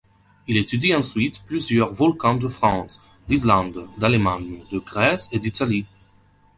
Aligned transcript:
Il 0.47 0.57
étudie 0.57 0.95
ensuite 0.95 1.43
plusieurs 1.45 1.93
volcans 1.93 2.33
de 2.33 2.47
France, 2.47 3.03
d'Islande, 3.27 3.87
d'Allemagne, 3.99 4.57
de 4.71 4.79
Grèce 4.79 5.29
et 5.31 5.37
d'Italie. 5.37 5.85